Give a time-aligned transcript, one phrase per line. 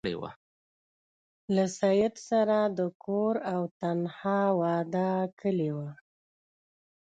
[1.55, 5.91] له سید سره د کور او تنخوا وعده کړې وه.